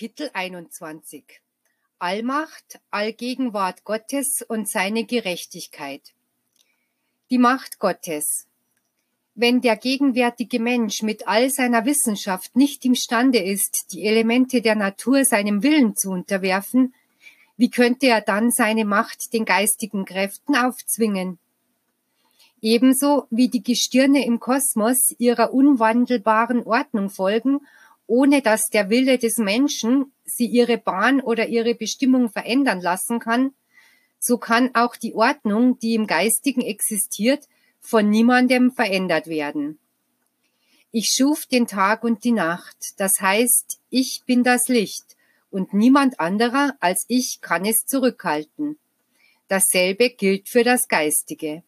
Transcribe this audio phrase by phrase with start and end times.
[0.00, 1.24] Kapitel 21
[1.98, 6.14] Allmacht, Allgegenwart Gottes und seine Gerechtigkeit.
[7.30, 8.46] Die Macht Gottes.
[9.34, 15.24] Wenn der gegenwärtige Mensch mit all seiner Wissenschaft nicht imstande ist, die Elemente der Natur
[15.24, 16.94] seinem Willen zu unterwerfen,
[17.56, 21.40] wie könnte er dann seine Macht den geistigen Kräften aufzwingen?
[22.62, 27.62] Ebenso wie die Gestirne im Kosmos ihrer unwandelbaren Ordnung folgen
[28.08, 33.52] ohne dass der Wille des Menschen sie ihre Bahn oder ihre Bestimmung verändern lassen kann,
[34.18, 37.46] so kann auch die Ordnung, die im Geistigen existiert,
[37.80, 39.78] von niemandem verändert werden.
[40.90, 45.16] Ich schuf den Tag und die Nacht, das heißt, ich bin das Licht,
[45.50, 48.78] und niemand anderer als ich kann es zurückhalten.
[49.48, 51.62] Dasselbe gilt für das Geistige.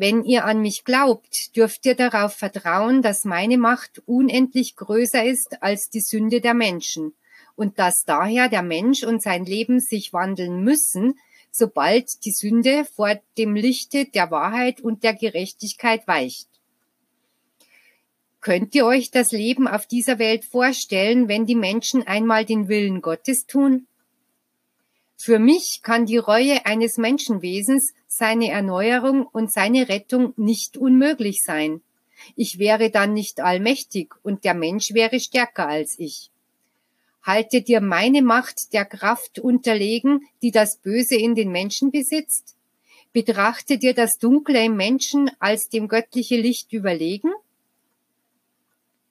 [0.00, 5.60] Wenn ihr an mich glaubt, dürft ihr darauf vertrauen, dass meine Macht unendlich größer ist
[5.60, 7.14] als die Sünde der Menschen
[7.56, 11.18] und dass daher der Mensch und sein Leben sich wandeln müssen,
[11.50, 16.46] sobald die Sünde vor dem Lichte der Wahrheit und der Gerechtigkeit weicht.
[18.40, 23.02] Könnt ihr euch das Leben auf dieser Welt vorstellen, wenn die Menschen einmal den Willen
[23.02, 23.88] Gottes tun?
[25.16, 31.82] Für mich kann die Reue eines Menschenwesens seine Erneuerung und seine Rettung nicht unmöglich sein.
[32.34, 36.30] Ich wäre dann nicht allmächtig und der Mensch wäre stärker als ich.
[37.22, 42.56] Haltet dir meine Macht der Kraft unterlegen, die das Böse in den Menschen besitzt?
[43.12, 47.30] Betrachtet ihr das Dunkle im Menschen als dem göttliche Licht überlegen?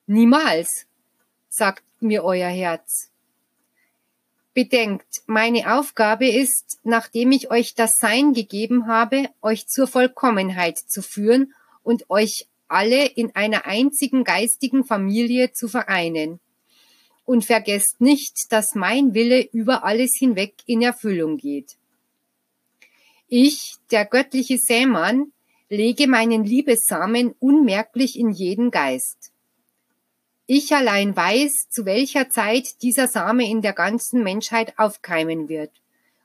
[0.07, 0.87] Niemals,
[1.49, 3.11] sagt mir euer Herz.
[4.57, 11.03] Bedenkt, meine Aufgabe ist, nachdem ich euch das Sein gegeben habe, euch zur Vollkommenheit zu
[11.03, 11.53] führen
[11.83, 16.39] und euch alle in einer einzigen geistigen Familie zu vereinen.
[17.23, 21.75] Und vergesst nicht, dass mein Wille über alles hinweg in Erfüllung geht.
[23.27, 25.33] Ich, der göttliche Sämann,
[25.69, 29.31] lege meinen Liebessamen unmerklich in jeden Geist.
[30.49, 35.71] Ich allein weiß, zu welcher Zeit dieser Same in der ganzen Menschheit aufkeimen wird.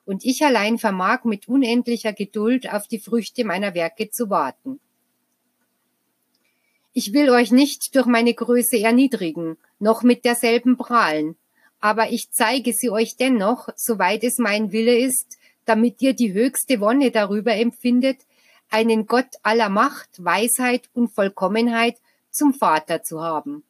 [0.05, 4.78] Und ich allein vermag mit unendlicher Geduld auf die Früchte meiner Werke zu warten.
[6.93, 11.34] Ich will euch nicht durch meine Größe erniedrigen, noch mit derselben prahlen,
[11.81, 16.78] aber ich zeige sie euch dennoch, soweit es mein Wille ist, damit ihr die höchste
[16.78, 18.19] Wonne darüber empfindet,
[18.71, 21.97] einen Gott aller Macht, Weisheit und Vollkommenheit
[22.31, 23.65] zum Vater zu haben.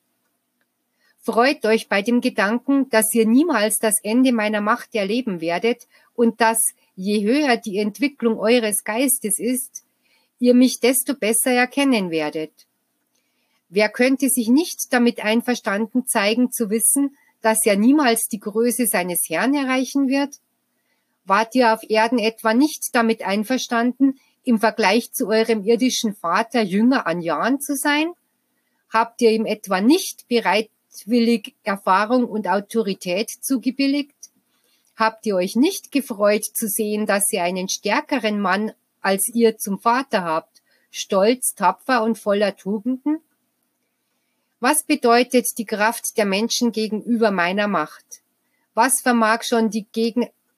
[1.25, 6.41] Freut euch bei dem Gedanken, dass ihr niemals das Ende meiner Macht erleben werdet und
[6.41, 9.84] dass, je höher die Entwicklung eures Geistes ist,
[10.41, 12.50] ihr mich desto besser erkennen werdet.
[13.69, 19.28] Wer könnte sich nicht damit einverstanden zeigen zu wissen, dass er niemals die Größe seines
[19.28, 20.41] Herrn erreichen wird?
[21.25, 27.06] Wart ihr auf Erden etwa nicht damit einverstanden, im Vergleich zu eurem irdischen Vater jünger
[27.06, 28.12] an Jahren zu sein?
[28.93, 34.14] Habt ihr ihm etwa nicht bereit bereitwillig Erfahrung und Autorität zugebilligt?
[34.97, 39.78] Habt ihr euch nicht gefreut zu sehen, dass ihr einen stärkeren Mann als ihr zum
[39.78, 43.20] Vater habt, stolz, tapfer und voller Tugenden?
[44.60, 48.22] Was bedeutet die Kraft der Menschen gegenüber meiner Macht?
[48.74, 49.86] Was vermag schon die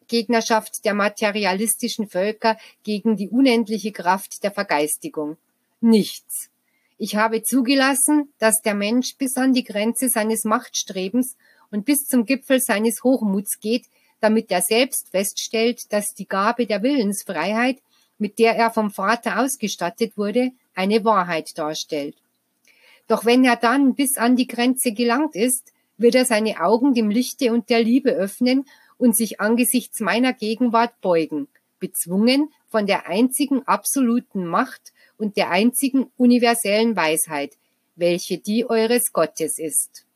[0.08, 5.38] Gegnerschaft der materialistischen Völker gegen die unendliche Kraft der Vergeistigung?
[5.80, 6.50] Nichts.
[6.96, 11.36] Ich habe zugelassen, dass der Mensch bis an die Grenze seines Machtstrebens
[11.70, 13.86] und bis zum Gipfel seines Hochmuts geht,
[14.20, 17.78] damit er selbst feststellt, dass die Gabe der Willensfreiheit,
[18.18, 22.16] mit der er vom Vater ausgestattet wurde, eine Wahrheit darstellt.
[23.08, 27.10] Doch wenn er dann bis an die Grenze gelangt ist, wird er seine Augen dem
[27.10, 28.66] Lichte und der Liebe öffnen
[28.96, 31.48] und sich angesichts meiner Gegenwart beugen,
[31.84, 37.58] bezwungen von der einzigen absoluten Macht und der einzigen universellen Weisheit,
[37.94, 40.06] welche die eures Gottes ist.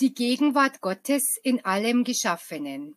[0.00, 2.96] Die Gegenwart Gottes in allem Geschaffenen.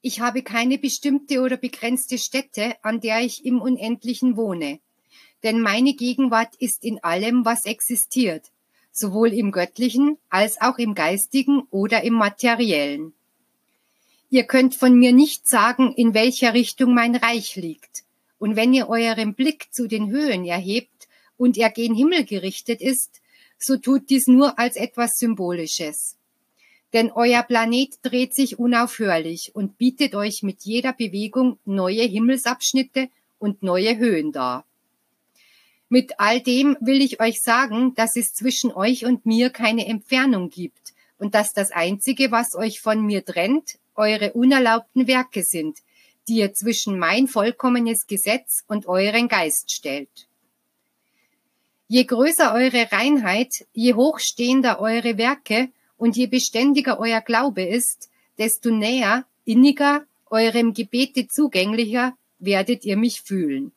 [0.00, 4.80] Ich habe keine bestimmte oder begrenzte Stätte, an der ich im Unendlichen wohne,
[5.46, 8.50] denn meine Gegenwart ist in allem, was existiert,
[8.90, 13.12] sowohl im göttlichen als auch im geistigen oder im materiellen.
[14.28, 18.02] Ihr könnt von mir nicht sagen, in welcher Richtung mein Reich liegt.
[18.40, 21.06] Und wenn ihr euren Blick zu den Höhen erhebt
[21.36, 23.20] und er gen Himmel gerichtet ist,
[23.56, 26.16] so tut dies nur als etwas Symbolisches.
[26.92, 33.62] Denn euer Planet dreht sich unaufhörlich und bietet euch mit jeder Bewegung neue Himmelsabschnitte und
[33.62, 34.64] neue Höhen dar.
[35.88, 40.50] Mit all dem will ich euch sagen, dass es zwischen euch und mir keine Entfernung
[40.50, 45.78] gibt und dass das Einzige, was euch von mir trennt, eure unerlaubten Werke sind,
[46.28, 50.26] die ihr zwischen mein vollkommenes Gesetz und euren Geist stellt.
[51.88, 58.70] Je größer eure Reinheit, je hochstehender eure Werke und je beständiger euer Glaube ist, desto
[58.70, 63.72] näher, inniger, eurem Gebete zugänglicher werdet ihr mich fühlen.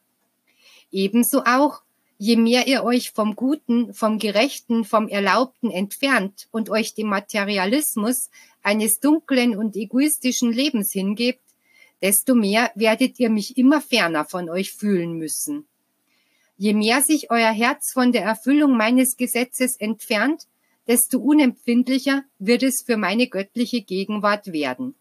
[0.91, 1.83] Ebenso auch,
[2.19, 8.29] je mehr ihr euch vom Guten, vom Gerechten, vom Erlaubten entfernt und euch dem Materialismus
[8.61, 11.41] eines dunklen und egoistischen Lebens hingebt,
[12.01, 15.65] desto mehr werdet ihr mich immer ferner von euch fühlen müssen.
[16.57, 20.43] Je mehr sich euer Herz von der Erfüllung meines Gesetzes entfernt,
[20.87, 24.93] desto unempfindlicher wird es für meine göttliche Gegenwart werden.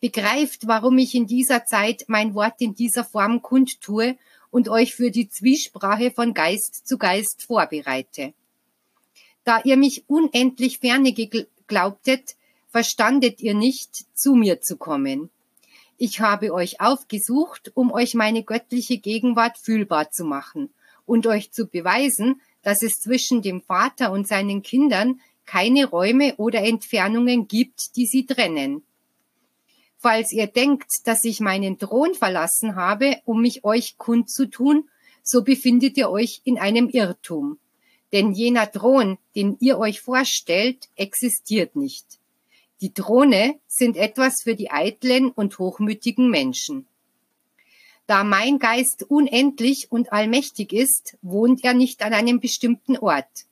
[0.00, 4.16] Begreift, warum ich in dieser Zeit mein Wort in dieser Form kundtue
[4.52, 8.34] und euch für die Zwiesprache von Geist zu Geist vorbereite.
[9.42, 12.36] Da ihr mich unendlich ferne geglaubtet,
[12.68, 15.30] verstandet ihr nicht, zu mir zu kommen.
[15.96, 20.70] Ich habe euch aufgesucht, um euch meine göttliche Gegenwart fühlbar zu machen
[21.06, 26.62] und euch zu beweisen, dass es zwischen dem Vater und seinen Kindern keine Räume oder
[26.62, 28.82] Entfernungen gibt, die sie trennen.
[30.02, 34.88] Falls ihr denkt, dass ich meinen Thron verlassen habe, um mich euch kundzutun,
[35.22, 37.58] so befindet ihr euch in einem Irrtum.
[38.12, 42.18] Denn jener Thron, den ihr euch vorstellt, existiert nicht.
[42.80, 46.88] Die Throne sind etwas für die eitlen und hochmütigen Menschen.
[48.08, 53.46] Da mein Geist unendlich und allmächtig ist, wohnt er nicht an einem bestimmten Ort.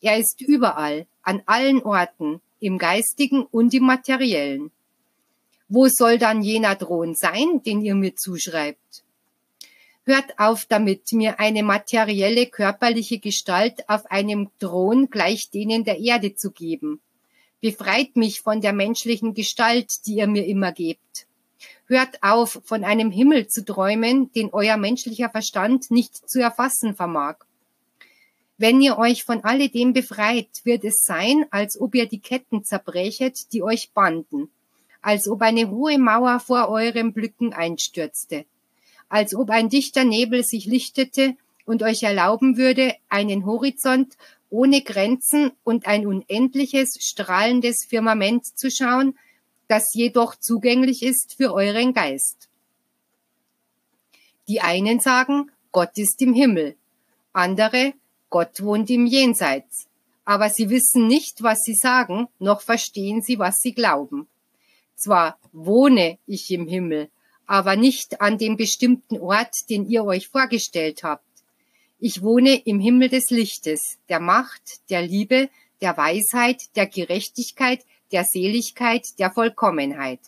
[0.00, 4.72] Er ist überall, an allen Orten, im geistigen und im materiellen.
[5.74, 9.04] Wo soll dann jener Thron sein, den ihr mir zuschreibt?
[10.04, 16.34] Hört auf damit, mir eine materielle körperliche Gestalt auf einem Thron gleich denen der Erde
[16.34, 17.00] zu geben.
[17.62, 21.26] Befreit mich von der menschlichen Gestalt, die ihr mir immer gebt.
[21.86, 27.36] Hört auf, von einem Himmel zu träumen, den euer menschlicher Verstand nicht zu erfassen vermag.
[28.58, 33.50] Wenn ihr euch von alledem befreit, wird es sein, als ob ihr die Ketten zerbrechet,
[33.54, 34.50] die euch banden
[35.02, 38.46] als ob eine hohe Mauer vor eurem Blicken einstürzte,
[39.08, 44.16] als ob ein dichter Nebel sich lichtete und euch erlauben würde, einen Horizont
[44.48, 49.18] ohne Grenzen und ein unendliches, strahlendes Firmament zu schauen,
[49.66, 52.48] das jedoch zugänglich ist für euren Geist.
[54.48, 56.76] Die einen sagen, Gott ist im Himmel,
[57.32, 57.94] andere,
[58.28, 59.86] Gott wohnt im Jenseits,
[60.24, 64.28] aber sie wissen nicht, was sie sagen, noch verstehen sie, was sie glauben.
[65.02, 67.10] Zwar wohne ich im Himmel,
[67.44, 71.26] aber nicht an dem bestimmten Ort, den ihr euch vorgestellt habt.
[71.98, 75.50] Ich wohne im Himmel des Lichtes, der Macht, der Liebe,
[75.80, 80.20] der Weisheit, der Gerechtigkeit, der Seligkeit, der Vollkommenheit.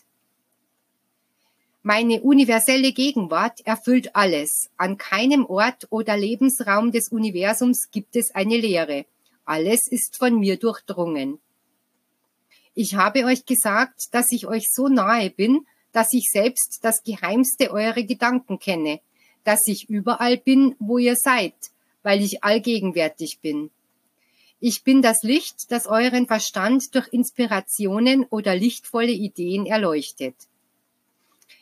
[1.81, 4.69] Meine universelle Gegenwart erfüllt alles.
[4.75, 9.05] An keinem Ort oder Lebensraum des Universums gibt es eine Leere.
[9.45, 11.39] Alles ist von mir durchdrungen.
[12.75, 17.71] Ich habe euch gesagt, dass ich euch so nahe bin, dass ich selbst das Geheimste
[17.71, 18.99] eurer Gedanken kenne,
[19.45, 21.55] dass ich überall bin, wo ihr seid,
[22.03, 23.71] weil ich allgegenwärtig bin.
[24.59, 30.35] Ich bin das Licht, das euren Verstand durch Inspirationen oder lichtvolle Ideen erleuchtet.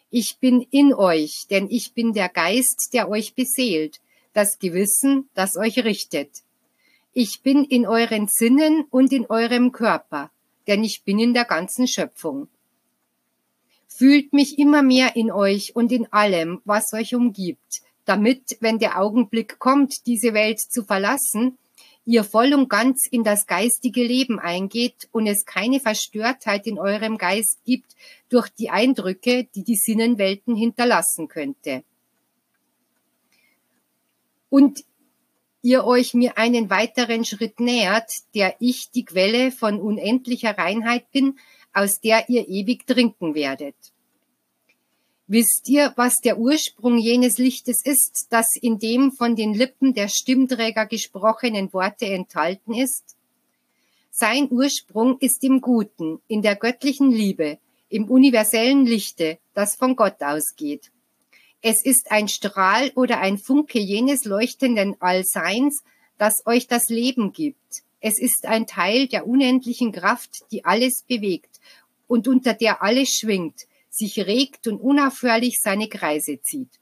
[0.10, 4.00] Ich bin in euch, denn ich bin der Geist, der euch beseelt,
[4.34, 6.29] das Gewissen, das euch richtet.
[7.13, 10.32] Ich bin in euren Sinnen und in eurem Körper,
[10.67, 12.48] denn ich bin in der ganzen Schöpfung.
[13.88, 19.00] Fühlt mich immer mehr in euch und in allem, was euch umgibt, damit, wenn der
[19.00, 21.58] Augenblick kommt, diese Welt zu verlassen,
[22.05, 27.17] ihr voll und ganz in das geistige Leben eingeht und es keine Verstörtheit in eurem
[27.17, 27.96] Geist gibt
[28.29, 31.84] durch die Eindrücke, die die Sinnenwelten hinterlassen könnte.
[34.50, 34.84] Und
[35.63, 41.39] ihr euch mir einen weiteren Schritt nähert, der ich die Quelle von unendlicher Reinheit bin,
[41.74, 43.75] aus der ihr ewig trinken werdet.
[45.25, 50.10] Wisst ihr, was der Ursprung jenes Lichtes ist, das in dem von den Lippen der
[50.10, 53.15] Stimmträger gesprochenen Worte enthalten ist?
[54.12, 57.58] Sein Ursprung ist im Guten, in der göttlichen Liebe,
[57.89, 60.91] im universellen Lichte, das von Gott ausgeht.
[61.65, 65.82] Es ist ein Strahl oder ein Funke jenes leuchtenden Allseins,
[66.17, 67.84] das euch das Leben gibt.
[68.01, 71.62] Es ist ein Teil der unendlichen Kraft, die alles bewegt
[72.08, 73.65] und unter der alles schwingt.
[73.89, 76.79] sich regt und unaufhörlich seine Kreise zieht.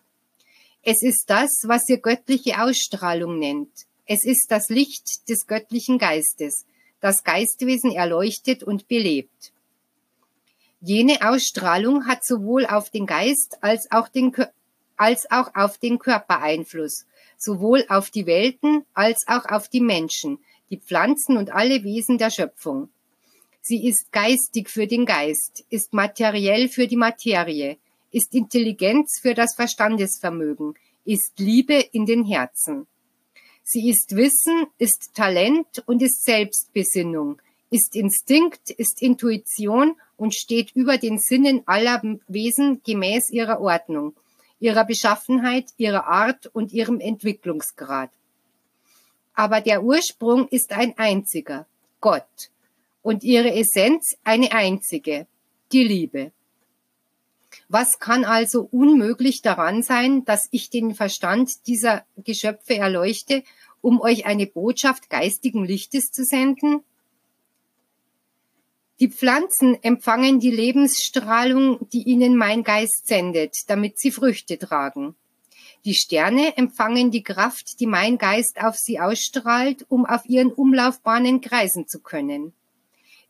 [0.82, 3.86] Es ist das, was ihr göttliche Ausstrahlung nennt.
[4.06, 6.66] Es ist das Licht des göttlichen Geistes,
[7.02, 9.52] das Geistwesen erleuchtet und belebt.
[10.80, 14.34] Jene Ausstrahlung hat sowohl auf den Geist als auch, den,
[15.02, 20.38] als auch auf den Körper Einfluss, sowohl auf die Welten als auch auf die Menschen,
[20.70, 22.90] die Pflanzen und alle Wesen der Schöpfung.
[23.64, 27.78] Sie ist geistig für den Geist, ist materiell für die Materie,
[28.12, 32.86] ist Intelligenz für das Verstandesvermögen, ist Liebe in den Herzen.
[33.64, 37.42] Sie ist Wissen, ist Talent und ist Selbstbesinnung,
[37.72, 44.14] ist Instinkt, ist Intuition und steht über den Sinnen aller Wesen gemäß ihrer Ordnung,
[44.62, 48.12] ihrer Beschaffenheit, ihrer Art und ihrem Entwicklungsgrad.
[49.34, 51.66] Aber der Ursprung ist ein einziger,
[52.00, 52.52] Gott
[53.02, 55.26] und ihre Essenz eine einzige,
[55.72, 56.32] die Liebe.
[57.68, 63.44] Was kann also unmöglich daran sein, dass ich den Verstand dieser Geschöpfe erleuchte,
[63.82, 66.84] um euch eine Botschaft geistigen Lichtes zu senden?
[69.02, 75.16] Die Pflanzen empfangen die Lebensstrahlung, die ihnen mein Geist sendet, damit sie Früchte tragen.
[75.86, 81.42] Die Sterne empfangen die Kraft, die mein Geist auf sie ausstrahlt, um auf ihren Umlaufbahnen
[81.42, 82.54] kreisen zu können.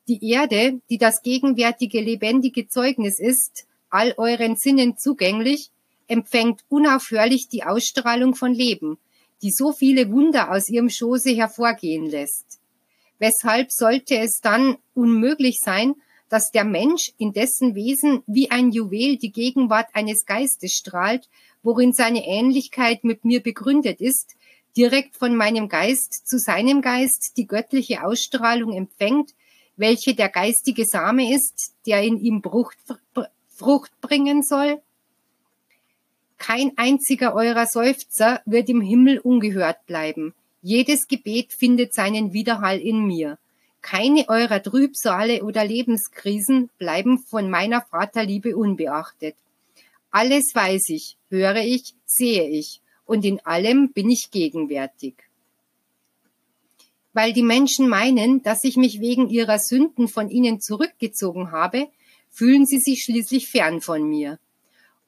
[0.09, 5.71] Die Erde, die das gegenwärtige lebendige Zeugnis ist, all euren Sinnen zugänglich,
[6.07, 8.97] empfängt unaufhörlich die Ausstrahlung von Leben,
[9.41, 12.60] die so viele Wunder aus ihrem Schoße hervorgehen lässt.
[13.21, 15.93] Weshalb sollte es dann unmöglich sein,
[16.27, 21.29] dass der Mensch in dessen Wesen wie ein Juwel die Gegenwart eines Geistes strahlt,
[21.61, 24.35] worin seine Ähnlichkeit mit mir begründet ist,
[24.75, 29.35] direkt von meinem Geist zu seinem Geist die göttliche Ausstrahlung empfängt,
[29.75, 32.79] welche der geistige Same ist, der in ihm Frucht,
[33.49, 34.81] Frucht bringen soll?
[36.39, 40.33] Kein einziger eurer Seufzer wird im Himmel ungehört bleiben.
[40.61, 43.37] Jedes Gebet findet seinen Widerhall in mir.
[43.81, 49.35] Keine eurer Trübsale oder Lebenskrisen bleiben von meiner Vaterliebe unbeachtet.
[50.11, 55.15] Alles weiß ich, höre ich, sehe ich, und in allem bin ich gegenwärtig
[57.13, 61.87] weil die Menschen meinen, dass ich mich wegen ihrer Sünden von ihnen zurückgezogen habe,
[62.29, 64.39] fühlen sie sich schließlich fern von mir.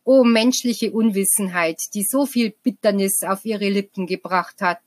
[0.03, 4.81] O menschliche Unwissenheit, die so viel Bitternis auf ihre Lippen gebracht hat.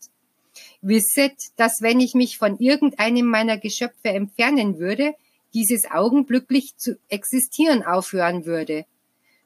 [0.87, 5.15] Wisset, dass wenn ich mich von irgendeinem meiner Geschöpfe entfernen würde,
[5.55, 8.85] dieses augenblicklich zu existieren aufhören würde.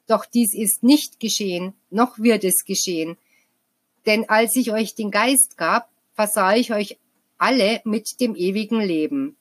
[0.07, 3.17] Doch dies ist nicht geschehen, noch wird es geschehen.
[4.05, 6.97] Denn als ich euch den Geist gab, versah ich euch
[7.37, 9.37] alle mit dem ewigen Leben.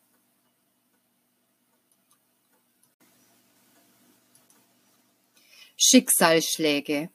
[5.76, 7.10] Schicksalsschläge.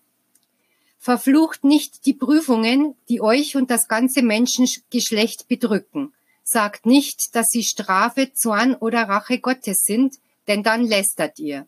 [1.05, 6.13] Verflucht nicht die Prüfungen, die euch und das ganze Menschengeschlecht bedrücken.
[6.43, 10.15] Sagt nicht, dass sie Strafe, Zorn oder Rache Gottes sind,
[10.47, 11.67] denn dann lästert ihr.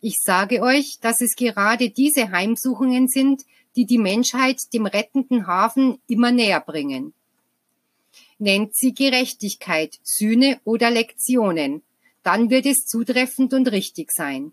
[0.00, 3.42] Ich sage euch, dass es gerade diese Heimsuchungen sind,
[3.74, 7.12] die die Menschheit dem rettenden Hafen immer näher bringen
[8.40, 11.82] nennt sie Gerechtigkeit, Sühne oder Lektionen.
[12.22, 14.52] Dann wird es zutreffend und richtig sein.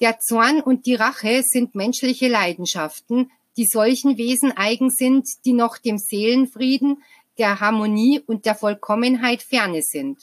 [0.00, 5.78] Der Zorn und die Rache sind menschliche Leidenschaften, die solchen Wesen eigen sind, die noch
[5.78, 7.02] dem Seelenfrieden,
[7.38, 10.18] der Harmonie und der Vollkommenheit ferne sind.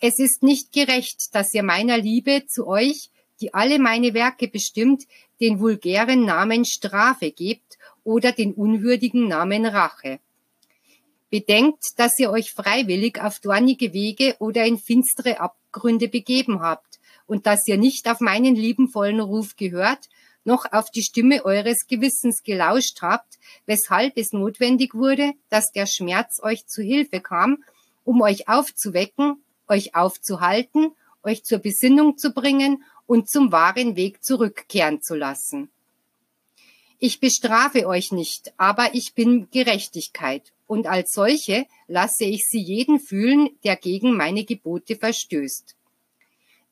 [0.00, 5.04] Es ist nicht gerecht, dass ihr meiner Liebe zu euch, die alle meine Werke bestimmt,
[5.40, 10.18] den vulgären Namen Strafe gebt oder den unwürdigen Namen Rache.
[11.30, 16.87] Bedenkt, dass ihr euch freiwillig auf dornige Wege oder in finstere Abgründe begeben habt
[17.28, 20.08] und dass ihr nicht auf meinen liebenvollen Ruf gehört,
[20.44, 26.40] noch auf die Stimme eures Gewissens gelauscht habt, weshalb es notwendig wurde, dass der Schmerz
[26.42, 27.62] euch zu Hilfe kam,
[28.02, 30.92] um euch aufzuwecken, euch aufzuhalten,
[31.22, 35.70] euch zur Besinnung zu bringen und zum wahren Weg zurückkehren zu lassen.
[36.98, 42.98] Ich bestrafe euch nicht, aber ich bin Gerechtigkeit und als solche lasse ich sie jeden
[42.98, 45.77] fühlen, der gegen meine Gebote verstößt.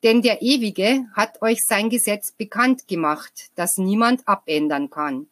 [0.03, 5.27] Denn der Ewige hat euch sein Gesetz bekannt gemacht, das niemand abändern kann.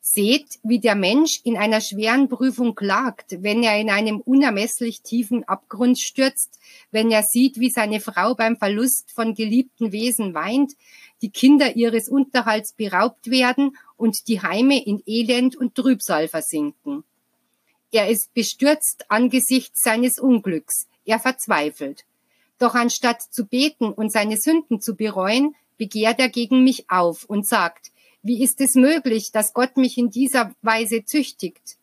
[0.00, 5.44] Seht, wie der Mensch in einer schweren Prüfung klagt, wenn er in einem unermesslich tiefen
[5.44, 6.58] Abgrund stürzt,
[6.90, 10.72] wenn er sieht, wie seine Frau beim Verlust von geliebten Wesen weint,
[11.20, 17.04] die Kinder ihres Unterhalts beraubt werden und die Heime in Elend und Trübsal versinken.
[17.90, 20.88] Er ist bestürzt angesichts seines Unglücks.
[21.04, 22.04] Er verzweifelt.
[22.58, 27.46] Doch anstatt zu beten und seine Sünden zu bereuen, begehrt er gegen mich auf und
[27.46, 31.78] sagt, wie ist es möglich, dass Gott mich in dieser Weise züchtigt?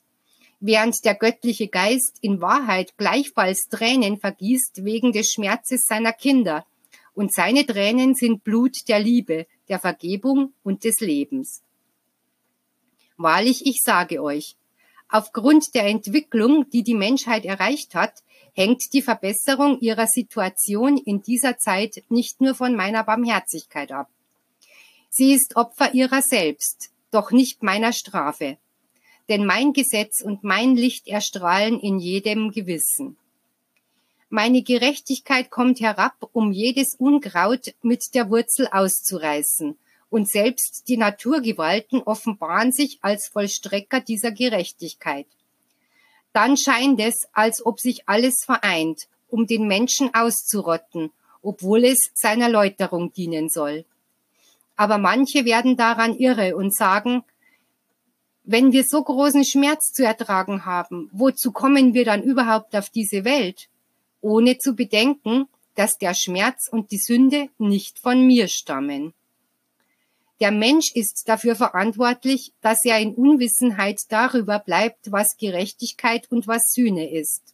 [0.59, 6.65] Während der göttliche Geist in Wahrheit gleichfalls Tränen vergießt wegen des Schmerzes seiner Kinder.
[7.13, 11.61] Und seine Tränen sind Blut der Liebe, der Vergebung und des Lebens.
[13.17, 14.57] Wahrlich, ich sage euch,
[15.07, 18.23] aufgrund der Entwicklung, die die Menschheit erreicht hat,
[18.55, 24.09] hängt die Verbesserung ihrer Situation in dieser Zeit nicht nur von meiner Barmherzigkeit ab.
[25.09, 28.57] Sie ist Opfer ihrer selbst, doch nicht meiner Strafe.
[29.29, 33.17] Denn mein Gesetz und mein Licht erstrahlen in jedem Gewissen.
[34.29, 39.77] Meine Gerechtigkeit kommt herab, um jedes Unkraut mit der Wurzel auszureißen,
[40.09, 45.27] und selbst die Naturgewalten offenbaren sich als Vollstrecker dieser Gerechtigkeit.
[46.35, 52.49] Dann scheint es, als ob sich alles vereint, um den Menschen auszurotten, obwohl es seiner
[52.49, 53.85] Läuterung dienen soll.
[54.75, 57.23] Aber manche werden daran irre und sagen,
[58.43, 63.23] wenn wir so großen Schmerz zu ertragen haben, wozu kommen wir dann überhaupt auf diese
[63.23, 63.69] Welt?
[64.19, 69.13] Ohne zu bedenken, dass der Schmerz und die Sünde nicht von mir stammen.
[70.41, 76.73] Der Mensch ist dafür verantwortlich, dass er in Unwissenheit darüber bleibt, was Gerechtigkeit und was
[76.73, 77.53] Sühne ist.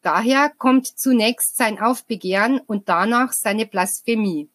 [0.00, 4.48] Daher kommt zunächst sein Aufbegehren und danach seine Blasphemie.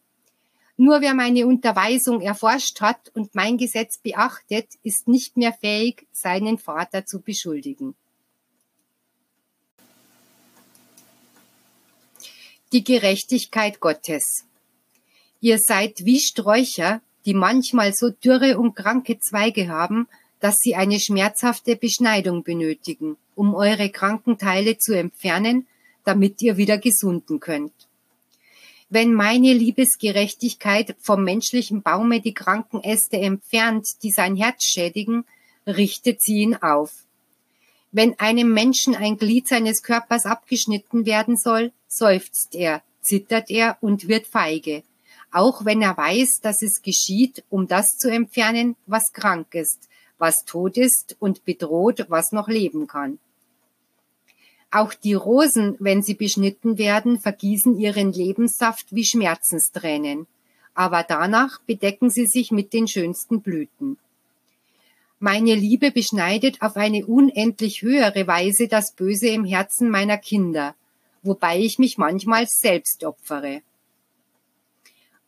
[0.78, 6.58] Nur wer meine Unterweisung erforscht hat und mein Gesetz beachtet, ist nicht mehr fähig, seinen
[6.58, 7.94] Vater zu beschuldigen.
[12.72, 14.46] Die Gerechtigkeit Gottes.
[15.42, 20.08] Ihr seid wie Sträucher, die manchmal so dürre und kranke Zweige haben,
[20.40, 25.68] dass sie eine schmerzhafte Beschneidung benötigen, um eure kranken Teile zu entfernen,
[26.04, 27.74] damit ihr wieder gesunden könnt.
[28.90, 35.26] Wenn meine Liebesgerechtigkeit vom menschlichen Baume die kranken Äste entfernt, die sein Herz schädigen,
[35.66, 36.92] richtet sie ihn auf.
[37.92, 44.08] Wenn einem Menschen ein Glied seines Körpers abgeschnitten werden soll, seufzt er, zittert er und
[44.08, 44.84] wird feige,
[45.34, 50.46] auch wenn er weiß, dass es geschieht, um das zu entfernen, was krank ist, was
[50.46, 53.20] tot ist und bedroht, was noch leben kann.
[54.70, 60.28] Auch die Rosen, wenn sie beschnitten werden, vergießen ihren Lebenssaft wie Schmerzenstränen,
[60.76, 63.98] aber danach bedecken sie sich mit den schönsten Blüten.
[65.20, 70.76] Meine Liebe beschneidet auf eine unendlich höhere Weise das Böse im Herzen meiner Kinder,
[71.22, 73.62] wobei ich mich manchmal selbst opfere.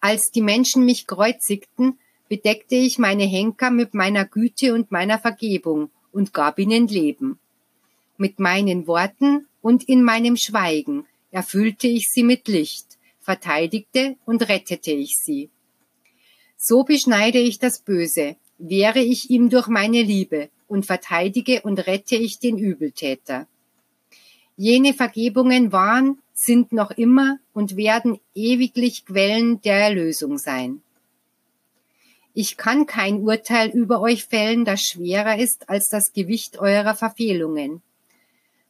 [0.08, 1.98] Als die Menschen mich kreuzigten,
[2.30, 7.40] bedeckte ich meine Henker mit meiner Güte und meiner Vergebung und gab ihnen Leben.
[8.16, 14.92] Mit meinen Worten und in meinem Schweigen erfüllte ich sie mit Licht, verteidigte und rettete
[14.92, 15.50] ich sie.
[16.56, 22.16] So beschneide ich das Böse, wehre ich ihm durch meine Liebe und verteidige und rette
[22.16, 23.48] ich den Übeltäter.
[24.56, 30.82] Jene Vergebungen waren, sind noch immer und werden ewiglich Quellen der Erlösung sein.
[32.34, 37.82] Ich kann kein Urteil über euch fällen, das schwerer ist als das Gewicht eurer Verfehlungen.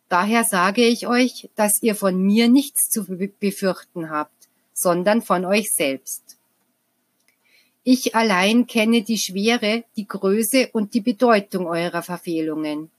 [0.08, 3.06] Daher sage ich euch, dass ihr von mir nichts zu
[3.40, 6.38] befürchten habt, sondern von euch selbst.
[7.84, 12.92] Ich allein kenne die Schwere, die Größe und die Bedeutung eurer Verfehlungen.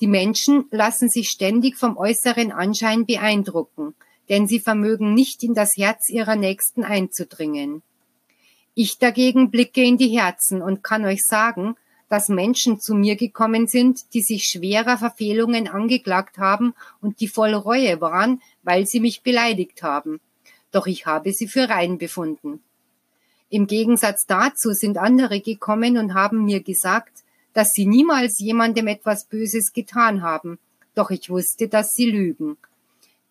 [0.00, 3.94] Die Menschen lassen sich ständig vom äußeren Anschein beeindrucken,
[4.28, 7.82] denn sie vermögen nicht in das Herz ihrer Nächsten einzudringen.
[8.74, 11.74] Ich dagegen blicke in die Herzen und kann euch sagen,
[12.08, 17.54] dass Menschen zu mir gekommen sind, die sich schwerer Verfehlungen angeklagt haben und die voll
[17.54, 20.20] Reue waren, weil sie mich beleidigt haben.
[20.72, 22.62] Doch ich habe sie für rein befunden.
[23.48, 29.24] Im Gegensatz dazu sind andere gekommen und haben mir gesagt, dass sie niemals jemandem etwas
[29.24, 30.58] Böses getan haben,
[30.94, 32.56] doch ich wusste, dass sie lügen.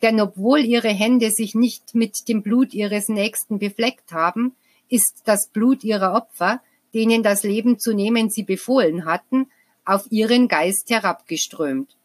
[0.02, 4.56] Denn obwohl ihre Hände sich nicht mit dem Blut ihres Nächsten befleckt haben,
[4.88, 6.62] ist das Blut ihrer Opfer,
[6.94, 9.48] denen das Leben zu nehmen sie befohlen hatten,
[9.86, 11.96] auf ihren Geist herabgeströmt.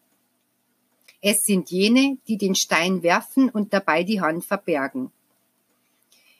[1.20, 5.10] Es sind jene, die den Stein werfen und dabei die Hand verbergen.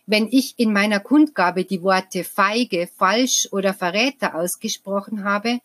[0.06, 5.60] Wenn ich in meiner Kundgabe die Worte feige, falsch oder Verräter ausgesprochen habe,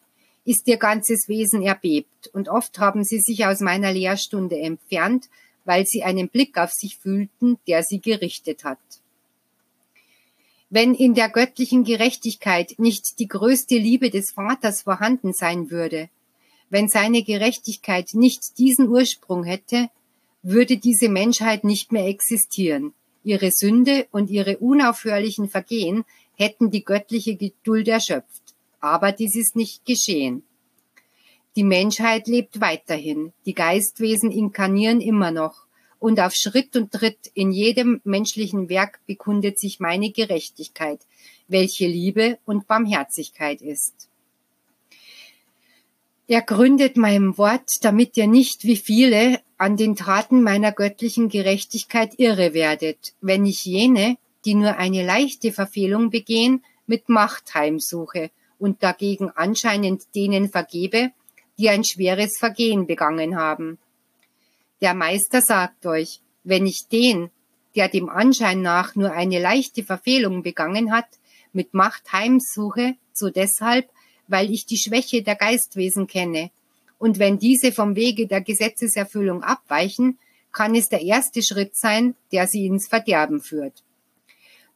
[0.45, 5.29] ist ihr ganzes Wesen erbebt und oft haben sie sich aus meiner Lehrstunde entfernt,
[5.65, 8.79] weil sie einen Blick auf sich fühlten, der sie gerichtet hat.
[10.69, 16.09] Wenn in der göttlichen Gerechtigkeit nicht die größte Liebe des Vaters vorhanden sein würde,
[16.69, 19.89] wenn seine Gerechtigkeit nicht diesen Ursprung hätte,
[20.43, 22.93] würde diese Menschheit nicht mehr existieren.
[23.29, 26.03] Ihre Sünde und ihre unaufhörlichen Vergehen
[26.35, 28.41] hätten die göttliche Geduld erschöpft.
[28.79, 30.43] Aber dies ist nicht geschehen.
[31.55, 35.65] Die Menschheit lebt weiterhin, die Geistwesen inkarnieren immer noch,
[35.99, 41.01] und auf Schritt und Tritt in jedem menschlichen Werk bekundet sich meine Gerechtigkeit,
[41.47, 44.08] welche Liebe und Barmherzigkeit ist.
[46.31, 52.19] Er gründet meinem Wort, damit ihr nicht wie viele an den Taten meiner göttlichen Gerechtigkeit
[52.19, 54.15] irre werdet, wenn ich jene,
[54.45, 61.09] die nur eine leichte Verfehlung begehen, mit Macht heimsuche und dagegen anscheinend denen vergebe,
[61.57, 63.79] die ein schweres Vergehen begangen haben.
[64.81, 67.31] Der Meister sagt euch, wenn ich den,
[67.75, 71.07] der dem Anschein nach nur eine leichte Verfehlung begangen hat,
[71.53, 73.89] mit Macht heimsuche, so deshalb,
[74.29, 76.51] weil ich die Schwäche der Geistwesen kenne.
[76.97, 80.17] Und wenn diese vom Wege der Gesetzeserfüllung abweichen,
[80.51, 83.83] kann es der erste Schritt sein, der sie ins Verderben führt.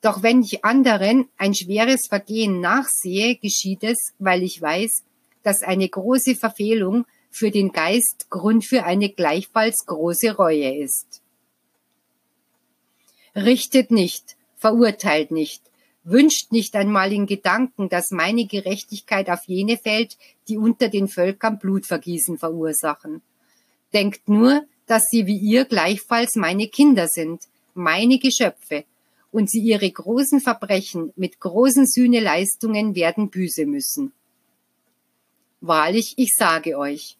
[0.02, 5.04] Doch wenn ich anderen ein schweres Vergehen nachsehe, geschieht es, weil ich weiß,
[5.44, 11.22] dass eine große Verfehlung für den Geist Grund für eine gleichfalls große Reue ist.
[13.36, 15.64] Richtet nicht, verurteilt nicht,
[16.04, 21.60] wünscht nicht einmal in Gedanken, dass meine Gerechtigkeit auf jene fällt, die unter den Völkern
[21.60, 23.22] Blutvergießen verursachen.
[23.94, 28.84] Denkt nur, dass sie wie ihr gleichfalls meine Kinder sind, meine Geschöpfe,
[29.32, 34.14] und sie ihre großen Verbrechen mit großen Sühneleistungen werden büße müssen.
[35.60, 37.18] Wahrlich, ich sage euch,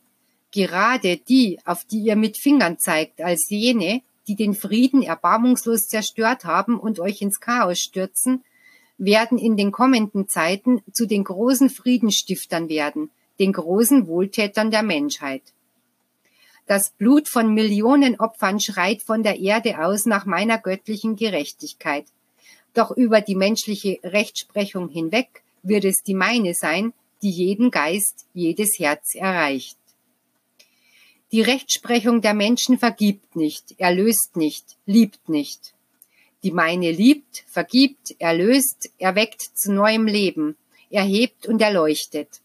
[0.52, 6.46] gerade die, auf die ihr mit Fingern zeigt, als jene, die den Frieden erbarmungslos zerstört
[6.46, 8.44] haben und euch ins Chaos stürzen,
[8.98, 15.42] werden in den kommenden Zeiten zu den großen Friedenstiftern werden, den großen Wohltätern der Menschheit.
[16.66, 22.06] Das Blut von Millionen Opfern schreit von der Erde aus nach meiner göttlichen Gerechtigkeit.
[22.74, 28.80] Doch über die menschliche Rechtsprechung hinweg wird es die meine sein, die jeden Geist, jedes
[28.80, 29.78] Herz erreicht.
[31.32, 35.73] Die Rechtsprechung der Menschen vergibt nicht, erlöst nicht, liebt nicht.
[36.44, 40.58] Die meine liebt, vergibt, erlöst, erweckt zu neuem Leben,
[40.90, 42.42] erhebt und erleuchtet.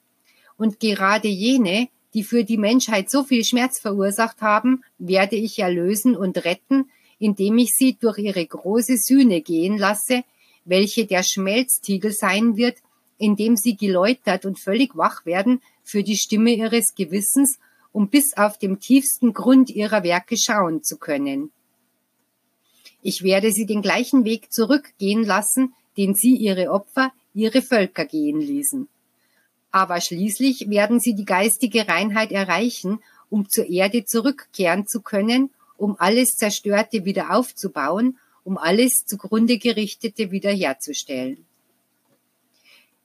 [0.56, 6.16] Und gerade jene, die für die Menschheit so viel Schmerz verursacht haben, werde ich erlösen
[6.16, 10.22] und retten, indem ich sie durch ihre große Sühne gehen lasse,
[10.64, 12.76] welche der Schmelztiegel sein wird,
[13.18, 17.58] indem sie geläutert und völlig wach werden für die Stimme ihres Gewissens
[17.92, 21.50] um bis auf dem tiefsten Grund ihrer Werke schauen zu können.
[23.02, 28.40] Ich werde sie den gleichen Weg zurückgehen lassen, den sie ihre Opfer, ihre Völker gehen
[28.40, 28.88] ließen.
[29.70, 35.96] Aber schließlich werden sie die geistige Reinheit erreichen, um zur Erde zurückkehren zu können, um
[35.98, 41.44] alles Zerstörte wieder aufzubauen, um alles zugrunde gerichtete wiederherzustellen.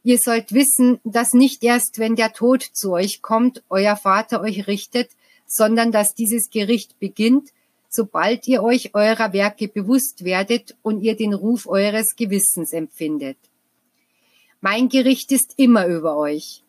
[0.03, 4.67] Ihr sollt wissen, dass nicht erst, wenn der Tod zu euch kommt, euer Vater euch
[4.67, 5.12] richtet,
[5.47, 7.51] sondern dass dieses Gericht beginnt,
[7.95, 13.38] sobald ihr euch eurer Werke bewusst werdet und ihr den Ruf eures Gewissens empfindet.
[14.62, 16.63] Mein Gericht ist immer über euch.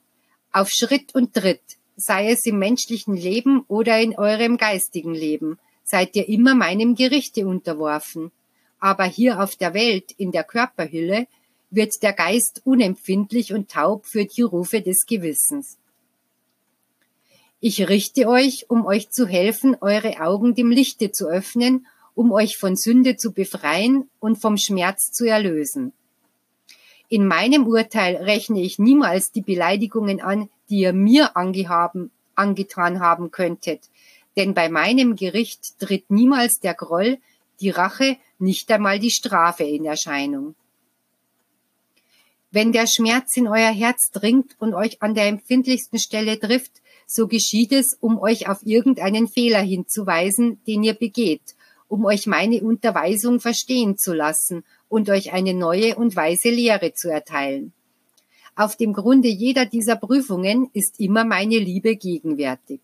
[0.52, 1.62] Auf Schritt und Tritt,
[1.96, 7.46] sei es im menschlichen Leben oder in eurem geistigen Leben, seid ihr immer meinem Gerichte
[7.46, 8.30] unterworfen.
[8.78, 11.26] Aber hier auf der Welt, in der Körperhülle,
[11.70, 15.78] wird der Geist unempfindlich und taub für die Rufe des Gewissens.
[17.60, 22.56] Ich richte euch, um euch zu helfen, eure Augen dem Lichte zu öffnen, um euch
[22.56, 25.92] von Sünde zu befreien und vom Schmerz zu erlösen.
[27.08, 33.30] In meinem Urteil rechne ich niemals die Beleidigungen an, die ihr mir angehaben, angetan haben
[33.30, 33.88] könntet,
[34.36, 37.18] denn bei meinem Gericht tritt niemals der Groll,
[37.60, 40.54] die Rache, nicht einmal die Strafe in Erscheinung.
[42.50, 47.26] Wenn der Schmerz in euer Herz dringt und euch an der empfindlichsten Stelle trifft, so
[47.28, 51.54] geschieht es, um euch auf irgendeinen Fehler hinzuweisen, den ihr begeht,
[51.88, 57.10] um euch meine Unterweisung verstehen zu lassen und euch eine neue und weise Lehre zu
[57.10, 57.72] erteilen.
[58.56, 62.80] Auf dem Grunde jeder dieser Prüfungen ist immer meine Liebe gegenwärtig.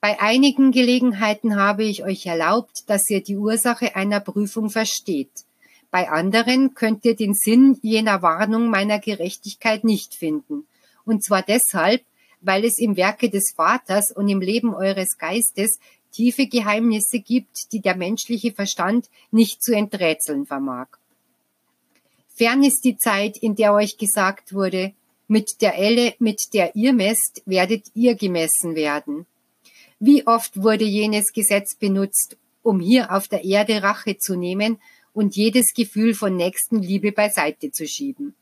[0.00, 5.44] Bei einigen Gelegenheiten habe ich euch erlaubt, dass ihr die Ursache einer Prüfung versteht.
[5.90, 10.66] Bei anderen könnt ihr den Sinn jener Warnung meiner Gerechtigkeit nicht finden.
[11.04, 12.02] Und zwar deshalb,
[12.40, 15.78] weil es im Werke des Vaters und im Leben eures Geistes
[16.12, 20.88] tiefe Geheimnisse gibt, die der menschliche Verstand nicht zu enträtseln vermag.
[22.28, 24.94] Fern ist die Zeit, in der euch gesagt wurde,
[25.28, 29.26] mit der Elle, mit der ihr messt, werdet ihr gemessen werden.
[30.00, 34.80] Wie oft wurde jenes Gesetz benutzt, um hier auf der Erde Rache zu nehmen
[35.12, 38.34] und jedes Gefühl von Nächstenliebe beiseite zu schieben.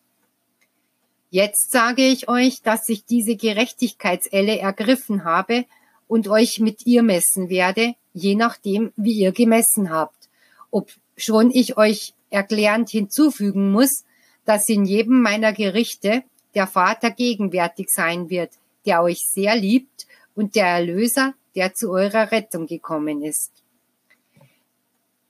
[1.31, 5.67] Jetzt sage ich euch, dass ich diese Gerechtigkeitselle ergriffen habe
[6.07, 10.29] und euch mit ihr messen werde, je nachdem, wie ihr gemessen habt.
[10.71, 14.05] Ob schon ich euch erklärend hinzufügen muss,
[14.45, 16.23] dass in jedem meiner Gerichte
[16.55, 18.53] der Vater gegenwärtig sein wird,
[18.87, 23.51] der euch sehr liebt und der Erlöser, der zu eurer Rettung gekommen ist.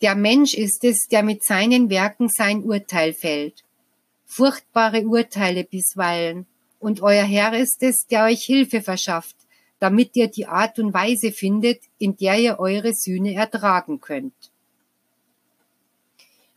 [0.00, 3.64] Der Mensch ist es, der mit seinen Werken sein Urteil fällt.
[4.30, 6.46] Furchtbare Urteile bisweilen.
[6.78, 9.34] Und euer Herr ist es, der euch Hilfe verschafft,
[9.80, 14.34] damit ihr die Art und Weise findet, in der ihr eure Sühne ertragen könnt.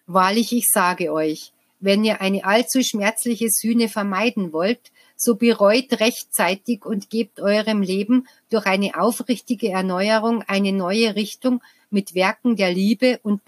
[0.05, 6.85] Wahrlich, ich sage euch, wenn ihr eine allzu schmerzliche Sühne vermeiden wollt, so bereut rechtzeitig
[6.85, 13.19] und gebt eurem Leben durch eine aufrichtige Erneuerung eine neue Richtung mit Werken der Liebe
[13.23, 13.41] und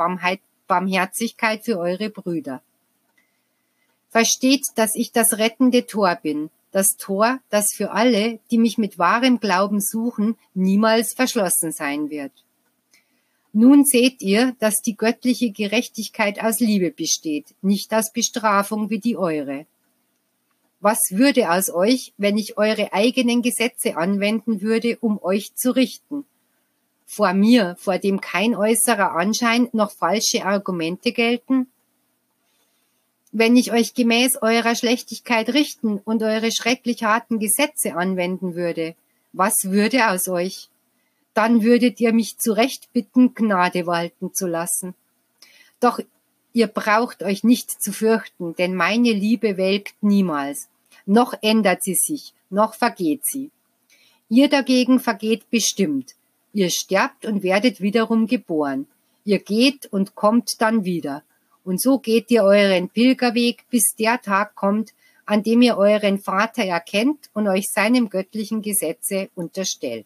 [0.67, 2.61] Barmherzigkeit für eure Brüder.
[4.13, 8.97] Versteht, dass ich das rettende Tor bin, das Tor, das für alle, die mich mit
[8.97, 12.31] wahrem Glauben suchen, niemals verschlossen sein wird.
[13.51, 19.17] Nun seht ihr, dass die göttliche Gerechtigkeit aus Liebe besteht, nicht aus Bestrafung wie die
[19.17, 19.65] eure.
[20.79, 26.23] Was würde aus euch, wenn ich eure eigenen Gesetze anwenden würde, um euch zu richten?
[27.13, 31.67] vor mir, vor dem kein äußerer Anschein noch falsche Argumente gelten?
[33.35, 38.95] Wenn ich euch gemäß eurer Schlechtigkeit richten und eure schrecklich harten Gesetze anwenden würde,
[39.33, 40.69] was würde aus euch?
[41.33, 44.93] Dann würdet ihr mich zurecht bitten, Gnade walten zu lassen.
[45.79, 45.99] Doch
[46.53, 50.69] ihr braucht euch nicht zu fürchten, denn meine Liebe welkt niemals.
[51.07, 53.49] Noch ändert sie sich, noch vergeht sie.
[54.29, 56.13] Ihr dagegen vergeht bestimmt,
[56.53, 58.85] Ihr sterbt und werdet wiederum geboren.
[59.25, 61.23] Ihr geht und kommt dann wieder.
[61.63, 64.91] Und so geht ihr euren Pilgerweg, bis der Tag kommt,
[65.25, 70.05] an dem ihr euren Vater erkennt und euch seinem göttlichen Gesetze unterstellt.